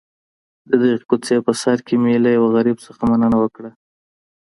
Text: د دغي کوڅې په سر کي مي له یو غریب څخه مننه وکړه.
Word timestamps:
د 0.69 0.71
دغي 0.81 0.97
کوڅې 1.09 1.35
په 1.45 1.51
سر 1.61 1.77
کي 1.87 1.95
مي 2.03 2.15
له 2.23 2.29
یو 2.37 2.45
غریب 2.55 2.77
څخه 2.85 3.01
مننه 3.11 3.37
وکړه. 3.39 3.71